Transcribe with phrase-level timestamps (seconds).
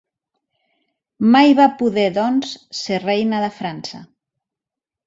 [1.35, 4.05] Mai va poder doncs ser reina de França.